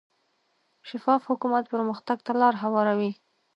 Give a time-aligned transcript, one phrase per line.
[0.89, 3.11] شفاف حکومت پرمختګ ته لار هواروي.